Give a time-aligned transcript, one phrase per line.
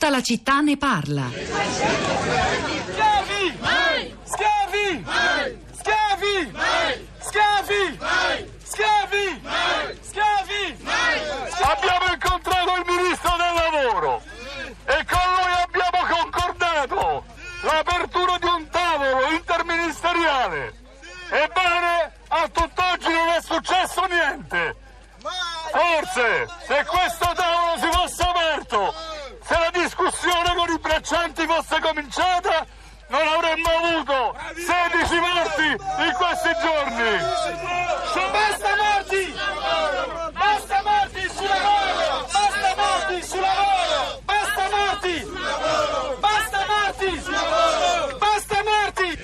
[0.00, 1.28] Tutta la città ne parla.
[1.28, 1.58] Schiavi!
[4.24, 5.04] Schiavi!
[5.76, 6.54] Schiavi!
[7.18, 7.98] Schiavi!
[8.62, 9.42] Schiavi!
[10.00, 10.86] Schiavi!
[11.60, 14.22] Abbiamo incontrato il ministro del lavoro
[14.86, 17.24] e con lui abbiamo concordato
[17.60, 20.78] l'apertura di un tavolo interministeriale.
[21.28, 24.76] Ebbene, a tutt'oggi non è successo niente.
[25.70, 28.94] Forse, se questo tavolo si fosse aperto,
[29.42, 29.70] se la
[31.00, 32.66] discussione con i braccianti fosse cominciata,
[33.08, 37.18] non avremmo avuto 16 morti in questi giorni.
[38.30, 39.34] Basta morti!
[40.32, 42.26] Basta morti sul lavoro!
[42.30, 44.20] Basta morti sul lavoro!
[44.24, 45.24] Basta morti!
[46.20, 47.10] Basta morti!
[48.18, 49.18] Basta morti!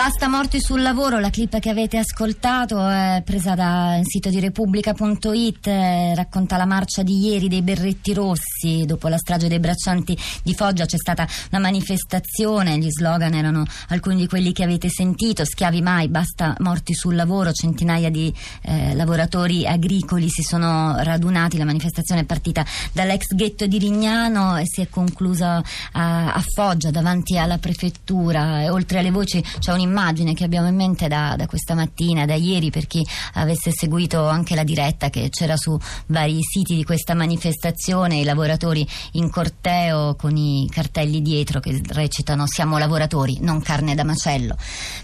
[0.00, 5.66] Basta morti sul lavoro, la clip che avete ascoltato è presa dal sito di Repubblica.it,
[5.66, 10.54] eh, racconta la marcia di ieri dei berretti rossi, dopo la strage dei braccianti di
[10.54, 15.82] Foggia c'è stata una manifestazione, gli slogan erano alcuni di quelli che avete sentito, schiavi
[15.82, 18.32] mai, basta morti sul lavoro, centinaia di
[18.62, 24.62] eh, lavoratori agricoli si sono radunati, la manifestazione è partita dall'ex ghetto di Rignano e
[24.64, 28.62] si è conclusa a, a Foggia davanti alla prefettura.
[28.62, 29.88] E oltre alle voci c'è un'immagine
[30.34, 34.54] che abbiamo in mente da, da, questa mattina, da ieri, per chi avesse seguito anche
[34.54, 40.36] la diretta che c'era su vari siti di questa manifestazione, i lavoratori in corteo con
[40.36, 44.56] i cartelli dietro che recitano siamo lavoratori, non carne da macello.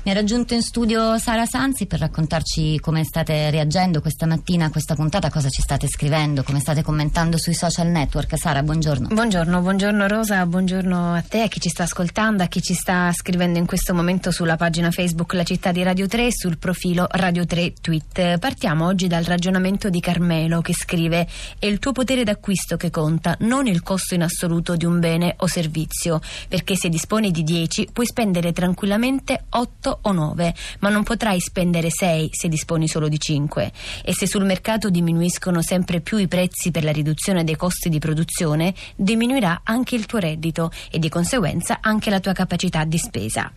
[0.05, 4.71] Mi ha raggiunto in studio Sara Sanzi per raccontarci come state reagendo questa mattina a
[4.71, 8.39] questa puntata, cosa ci state scrivendo, come state commentando sui social network.
[8.39, 9.09] Sara, buongiorno.
[9.09, 13.11] Buongiorno, buongiorno Rosa, buongiorno a te, a chi ci sta ascoltando, a chi ci sta
[13.13, 17.07] scrivendo in questo momento sulla pagina pagina Facebook La Città di Radio 3 sul profilo
[17.09, 18.39] Radio 3 Tweet.
[18.41, 21.29] Partiamo oggi dal ragionamento di Carmelo che scrive
[21.61, 25.35] è il tuo potere d'acquisto che conta, non il costo in assoluto di un bene
[25.39, 31.05] o servizio, perché se disponi di 10 puoi spendere tranquillamente 8 o 9, ma non
[31.05, 33.73] potrai spendere 6 se disponi solo di 5.
[34.03, 38.01] E se sul mercato diminuiscono sempre più i prezzi per la riduzione dei costi di
[38.01, 43.49] produzione, diminuirà anche il tuo reddito e di conseguenza anche la tua capacità di spesa.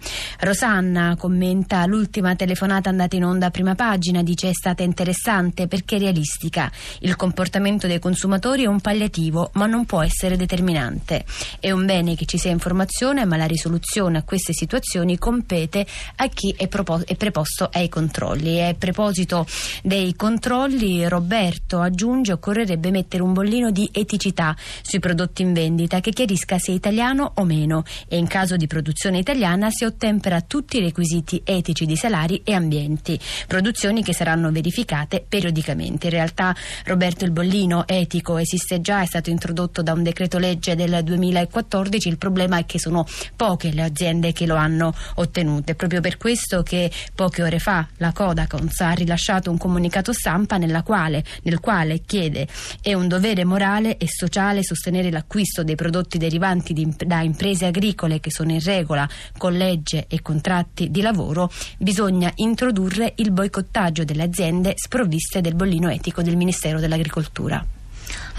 [0.42, 5.98] Rosanna commenta l'ultima telefonata andata in onda a prima pagina, dice è stata interessante perché
[5.98, 6.72] realistica.
[7.00, 11.26] Il comportamento dei consumatori è un palliativo, ma non può essere determinante.
[11.60, 16.28] È un bene che ci sia informazione, ma la risoluzione a queste situazioni compete a
[16.28, 18.58] chi è, propos- è preposto ai controlli.
[18.58, 19.46] E a proposito
[19.84, 26.12] dei controlli, Roberto aggiunge occorrerebbe mettere un bollino di eticità sui prodotti in vendita che
[26.12, 30.78] chiarisca se è italiano o meno e in caso di produzione italiana si ottempera tutti
[30.78, 36.08] i requisiti etici di salari e ambienti, produzioni che saranno verificate periodicamente.
[36.08, 36.56] In realtà
[36.86, 42.08] Roberto il bollino etico esiste già, è stato introdotto da un decreto legge del 2014,
[42.08, 43.06] il problema è che sono
[43.36, 45.72] poche le aziende che lo hanno ottenuto.
[45.72, 50.58] È proprio per questo che poche ore fa la Codacons ha rilasciato un comunicato stampa
[50.84, 52.48] quale, nel quale chiede
[52.82, 58.20] è un dovere morale e sociale sostenere l'acquisto dei prodotti derivanti di, da imprese agricole
[58.20, 59.08] che sono in regola
[59.38, 65.90] con legge e contratti di lavoro, bisogna introdurre il boicottaggio delle aziende sprovviste del bollino
[65.90, 67.79] etico del Ministero dell'Agricoltura.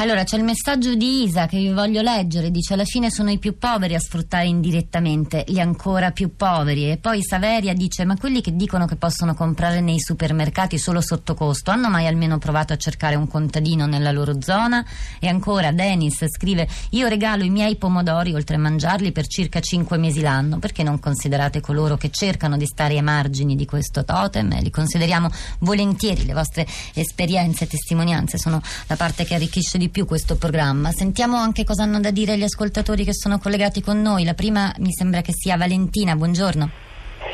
[0.00, 3.38] Allora c'è il messaggio di Isa che vi voglio leggere, dice alla fine sono i
[3.38, 8.40] più poveri a sfruttare indirettamente gli ancora più poveri e poi Saveria dice ma quelli
[8.40, 12.76] che dicono che possono comprare nei supermercati solo sotto costo hanno mai almeno provato a
[12.76, 14.84] cercare un contadino nella loro zona?
[15.18, 19.98] E ancora Dennis scrive io regalo i miei pomodori oltre a mangiarli per circa 5
[19.98, 24.60] mesi l'anno perché non considerate coloro che cercano di stare ai margini di questo totem?
[24.62, 25.28] Li consideriamo
[25.58, 30.90] volentieri, le vostre esperienze e testimonianze sono la parte che arricchisce di più questo programma.
[30.90, 34.24] Sentiamo anche cosa hanno da dire gli ascoltatori che sono collegati con noi.
[34.24, 36.70] La prima mi sembra che sia Valentina, buongiorno.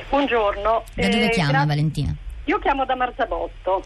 [0.09, 0.82] Buongiorno.
[0.94, 2.14] Da dove eh, chiama gra- Valentina?
[2.44, 3.84] Io chiamo da Marzabotto.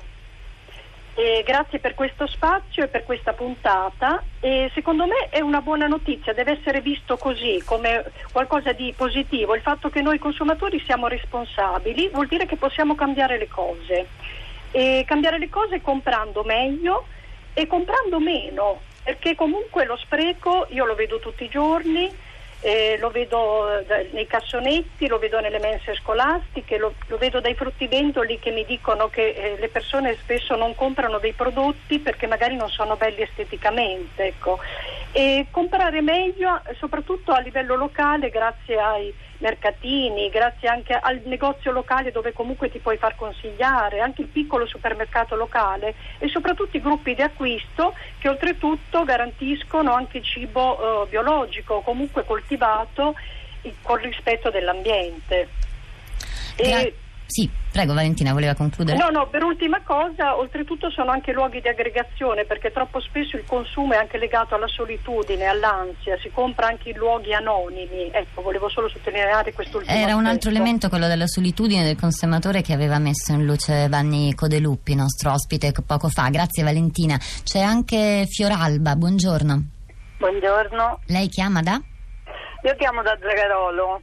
[1.15, 4.23] E grazie per questo spazio e per questa puntata.
[4.41, 9.55] E secondo me è una buona notizia, deve essere visto così, come qualcosa di positivo.
[9.55, 14.07] Il fatto che noi consumatori siamo responsabili vuol dire che possiamo cambiare le cose.
[14.71, 17.07] E cambiare le cose comprando meglio
[17.55, 22.11] e comprando meno, perché comunque lo spreco io lo vedo tutti i giorni,
[22.63, 27.55] eh, lo vedo eh, nei cassonetti, lo vedo nelle mense scolastiche, lo, lo vedo dai
[27.55, 32.57] fruttivendoli che mi dicono che eh, le persone spesso non comprano dei prodotti perché magari
[32.57, 34.27] non sono belli esteticamente.
[34.27, 34.59] Ecco.
[35.13, 42.13] E comprare meglio soprattutto a livello locale grazie ai mercatini, grazie anche al negozio locale
[42.13, 47.15] dove comunque ti puoi far consigliare, anche il piccolo supermercato locale e soprattutto i gruppi
[47.15, 53.15] di acquisto che oltretutto garantiscono anche cibo eh, biologico, comunque coltivato
[53.83, 55.49] con rispetto dell'ambiente.
[56.57, 56.95] E
[57.27, 57.49] sì,
[57.81, 58.99] prego Valentina, voleva concludere?
[58.99, 63.45] No, no, per ultima cosa, oltretutto sono anche luoghi di aggregazione perché troppo spesso il
[63.47, 68.11] consumo è anche legato alla solitudine, all'ansia, si compra anche in luoghi anonimi.
[68.13, 70.19] Ecco, volevo solo sottolineare quest'ultimo Era aspetto.
[70.19, 74.95] un altro elemento, quello della solitudine del consumatore che aveva messo in luce Vanni Codeluppi,
[74.95, 76.29] nostro ospite poco fa.
[76.29, 77.19] Grazie Valentina.
[77.45, 79.63] C'è anche Fioralba, buongiorno.
[80.19, 81.01] Buongiorno.
[81.07, 81.81] Lei chiama da?
[82.63, 84.03] Io chiamo da Zagarolo.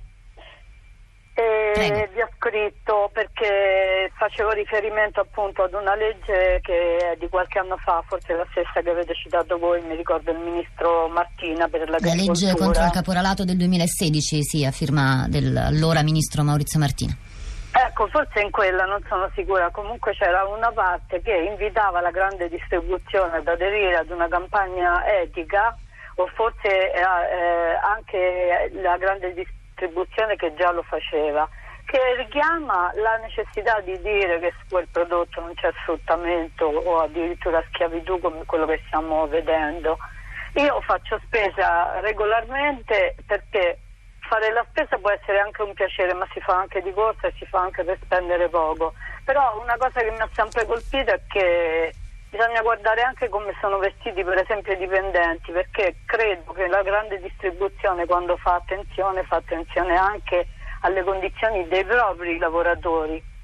[1.39, 7.59] E vi ho scritto perché facevo riferimento appunto ad una legge che è di qualche
[7.59, 11.87] anno fa, forse la stessa che avete citato voi, mi ricordo il ministro Martina per
[11.87, 12.15] l'agricoltura.
[12.15, 17.15] La legge contro il caporalato del 2016, sì, a firma dell'allora ministro Maurizio Martina.
[17.71, 22.49] Ecco, forse in quella non sono sicura, comunque c'era una parte che invitava la grande
[22.49, 25.77] distribuzione ad aderire ad una campagna etica
[26.15, 31.47] o forse eh, eh anche la grande distribuzione distribuzione che già lo faceva,
[31.85, 37.63] che richiama la necessità di dire che su quel prodotto non c'è sfruttamento o addirittura
[37.69, 39.97] schiavitù come quello che stiamo vedendo.
[40.55, 43.79] Io faccio spesa regolarmente perché
[44.27, 47.33] fare la spesa può essere anche un piacere, ma si fa anche di corsa e
[47.37, 48.93] si fa anche per spendere poco.
[49.23, 51.93] Però una cosa che mi ha sempre colpito è che
[52.29, 57.19] bisogna guardare anche come sono vestiti per esempio i dipendenti perché credo che la grande
[57.19, 60.47] distribuzione quando fa attenzione fa attenzione anche
[60.81, 63.35] alle condizioni dei propri lavoratori.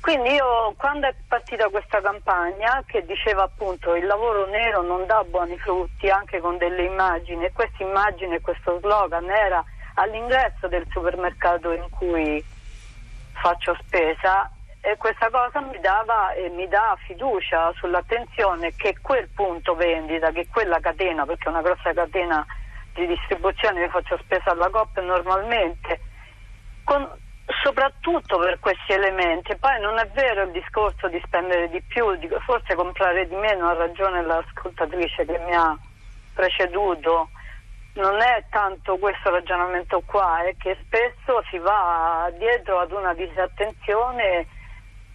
[0.00, 5.24] Quindi io quando è partita questa campagna che diceva appunto il lavoro nero non dà
[5.24, 9.64] buoni frutti anche con delle immagini e questa immagine questo slogan era
[9.94, 12.44] all'ingresso del supermercato in cui
[13.32, 14.48] faccio spesa
[14.86, 20.46] e questa cosa mi dava e mi dà fiducia sull'attenzione che quel punto vendita, che
[20.48, 22.46] quella catena, perché è una grossa catena
[22.94, 26.00] di distribuzione, io faccio spesa alla COP normalmente,
[26.84, 27.04] con,
[27.64, 29.56] soprattutto per questi elementi.
[29.56, 33.68] Poi non è vero il discorso di spendere di più, di, forse comprare di meno,
[33.68, 35.76] ha ragione l'ascoltatrice che mi ha
[36.32, 37.30] preceduto.
[37.94, 44.46] Non è tanto questo ragionamento qua, è che spesso si va dietro ad una disattenzione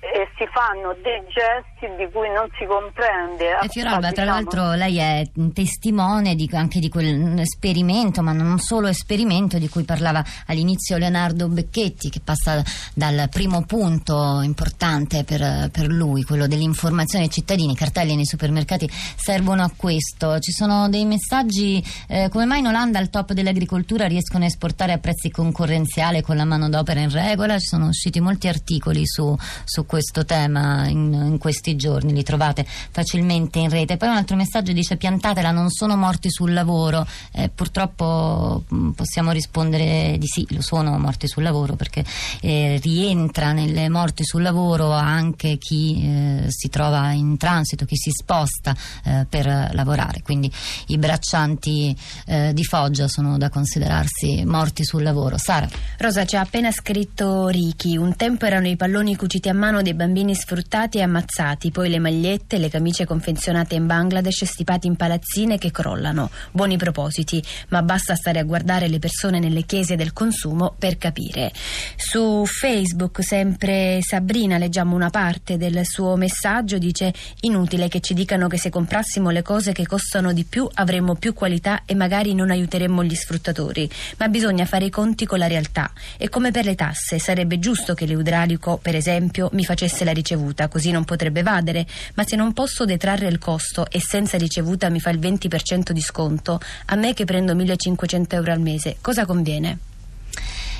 [0.01, 3.59] e si fanno dei gesti di cui non si comprende.
[3.61, 4.13] E Fioralba, diciamo...
[4.13, 5.23] tra l'altro, lei è
[5.53, 12.09] testimone di, anche di quell'esperimento, ma non solo esperimento di cui parlava all'inizio Leonardo Becchetti,
[12.09, 12.63] che passa
[12.93, 17.73] dal primo punto importante per, per lui, quello dell'informazione ai cittadini.
[17.73, 20.39] I cartelli nei supermercati servono a questo.
[20.39, 24.93] Ci sono dei messaggi eh, come mai in Olanda al top dell'agricoltura riescono a esportare
[24.93, 27.57] a prezzi concorrenziali con la manodopera in regola?
[27.59, 32.65] Ci sono usciti molti articoli su, su questo tema in, in, questi giorni, li trovate
[32.65, 33.97] facilmente in rete.
[33.97, 37.05] Poi un altro messaggio dice piantatela, non sono morti sul lavoro.
[37.31, 42.03] Eh, purtroppo mm, possiamo rispondere di sì, lo sono morti sul lavoro perché
[42.41, 48.11] eh, rientra nelle morti sul lavoro anche chi eh, si trova in transito, chi si
[48.11, 50.21] sposta eh, per lavorare.
[50.21, 50.51] Quindi
[50.87, 51.95] i braccianti
[52.25, 55.37] eh, di Foggia sono da considerarsi morti sul lavoro.
[55.37, 55.67] Sara.
[55.97, 59.93] Rosa ci ha appena scritto Ricky, un tempo erano i palloni cuciti a mano dei
[59.93, 65.59] bambini sfruttati e ammazzati, poi le magliette, le camicie confezionate in Bangladesh stipati in palazzine
[65.59, 66.31] che crollano.
[66.51, 71.51] Buoni propositi, ma basta stare a guardare le persone nelle chiese del consumo per capire.
[71.95, 78.47] Su Facebook, sempre Sabrina, leggiamo una parte del suo messaggio, dice inutile che ci dicano
[78.47, 82.49] che se comprassimo le cose che costano di più avremmo più qualità e magari non
[82.49, 85.91] aiuteremmo gli sfruttatori, ma bisogna fare i conti con la realtà.
[86.17, 90.67] E come per le tasse, sarebbe giusto che l'idraulico, per esempio, mi facesse la ricevuta,
[90.67, 94.99] così non potrebbe evadere, ma se non posso detrarre il costo e senza ricevuta mi
[94.99, 99.90] fa il 20% di sconto, a me che prendo 1500 euro al mese, cosa conviene?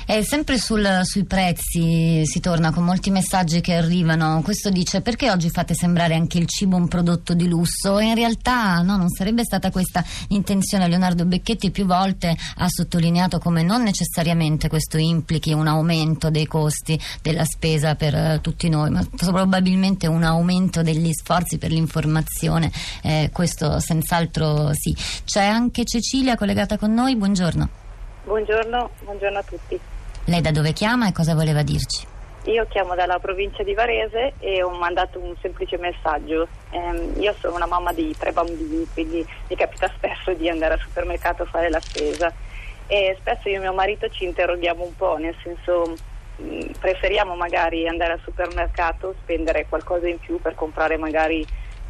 [0.06, 4.40] E sempre sul, sui prezzi si torna con molti messaggi che arrivano.
[4.42, 7.98] Questo dice perché oggi fate sembrare anche il cibo un prodotto di lusso?
[7.98, 10.88] E in realtà no, non sarebbe stata questa l'intenzione.
[10.88, 16.98] Leonardo Becchetti più volte ha sottolineato come non necessariamente questo implichi un aumento dei costi
[17.22, 22.70] della spesa per uh, tutti noi, ma probabilmente un aumento degli sforzi per l'informazione.
[23.02, 24.94] Eh, questo senz'altro sì.
[25.24, 27.16] C'è anche Cecilia collegata con noi.
[27.16, 27.81] Buongiorno.
[28.24, 29.78] Buongiorno, buongiorno a tutti.
[30.26, 32.06] Lei da dove chiama e cosa voleva dirci?
[32.44, 36.46] Io chiamo dalla provincia di Varese e ho mandato un semplice messaggio.
[36.70, 40.80] Eh, io sono una mamma di tre bambini, quindi mi capita spesso di andare al
[40.80, 42.32] supermercato a fare la spesa
[42.86, 45.94] e spesso io e mio marito ci interroghiamo un po', nel senso
[46.36, 51.44] mh, mm, preferiamo magari andare al supermercato, spendere qualcosa in più per comprare magari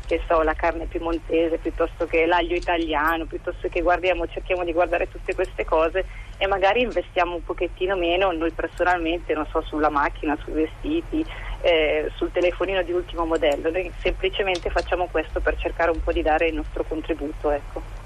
[0.07, 5.09] che so, la carne piemontese piuttosto che l'aglio italiano, piuttosto che guardiamo, cerchiamo di guardare
[5.09, 6.05] tutte queste cose
[6.37, 11.25] e magari investiamo un pochettino meno noi personalmente, non so, sulla macchina, sui vestiti,
[11.61, 13.71] eh, sul telefonino di ultimo modello.
[13.71, 17.51] Noi semplicemente facciamo questo per cercare un po' di dare il nostro contributo.
[17.51, 18.02] Ecco.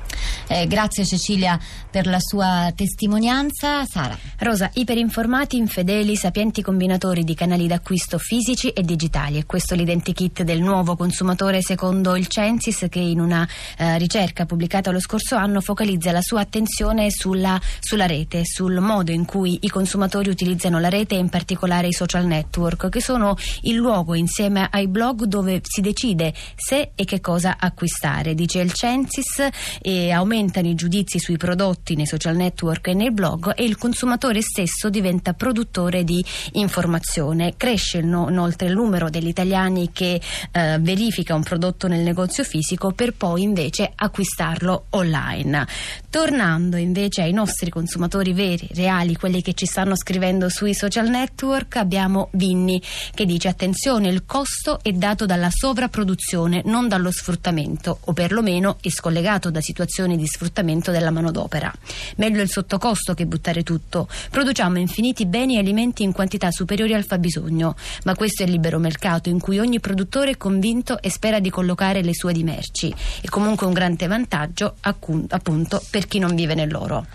[0.49, 1.59] Eh, grazie Cecilia
[1.91, 3.85] per la sua testimonianza.
[3.85, 4.17] Sara.
[4.39, 9.39] Rosa, iperinformati, infedeli, sapienti combinatori di canali d'acquisto fisici e digitali.
[9.39, 14.93] E questo l'identikit del nuovo consumatore secondo il Censis che in una eh, ricerca pubblicata
[14.93, 19.69] lo scorso anno focalizza la sua attenzione sulla, sulla rete, sul modo in cui i
[19.69, 24.69] consumatori utilizzano la rete e in particolare i social network che sono il luogo insieme
[24.71, 28.37] ai blog dove si decide se e che cosa acquistare.
[28.37, 29.49] Dice il Censis
[29.83, 33.79] e aumenta aumentano i giudizi sui prodotti nei social network e nei blog e il
[33.79, 37.55] consumatore stesso diventa produttore di informazione.
[37.57, 40.21] Cresce inoltre il numero degli italiani che
[40.53, 45.67] eh, verifica un prodotto nel negozio fisico per poi invece acquistarlo online.
[46.11, 51.77] Tornando invece ai nostri consumatori veri, reali, quelli che ci stanno scrivendo sui social network,
[51.77, 52.83] abbiamo Vinni
[53.15, 58.91] che dice attenzione, il costo è dato dalla sovrapproduzione, non dallo sfruttamento o perlomeno è
[58.91, 61.73] scollegato da situazioni di di sfruttamento della manodopera.
[62.17, 64.09] Meglio il sottocosto che buttare tutto.
[64.31, 68.79] Produciamo infiniti beni e alimenti in quantità superiori al fabbisogno, ma questo è il libero
[68.79, 72.93] mercato in cui ogni produttore è convinto e spera di collocare le sue di merci.
[73.21, 77.07] È comunque un grande vantaggio appunto per chi non vive nell'oro.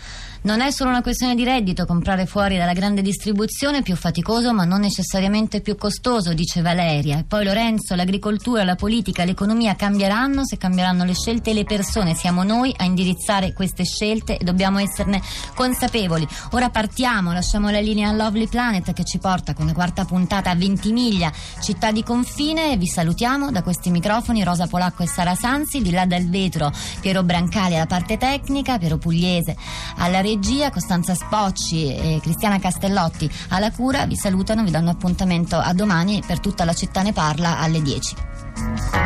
[0.43, 4.51] Non è solo una questione di reddito, comprare fuori dalla grande distribuzione è più faticoso
[4.53, 7.19] ma non necessariamente più costoso, dice Valeria.
[7.19, 12.15] E poi Lorenzo, l'agricoltura, la politica, l'economia cambieranno se cambieranno le scelte e le persone.
[12.15, 15.21] Siamo noi a indirizzare queste scelte e dobbiamo esserne
[15.53, 16.27] consapevoli.
[16.53, 20.49] Ora partiamo, lasciamo la linea a Lovely Planet che ci porta con la quarta puntata
[20.49, 21.31] a Ventimiglia,
[21.61, 22.77] città di confine.
[22.77, 27.21] Vi salutiamo da questi microfoni Rosa Polacco e Sara Sanzi, di là dal vetro Piero
[27.21, 29.55] Brancali alla parte tecnica, Piero Pugliese
[29.97, 35.57] alla regia regia, Costanza Spocci e Cristiana Castellotti alla cura vi salutano, vi danno appuntamento
[35.57, 39.00] a domani per tutta la città ne parla alle 10.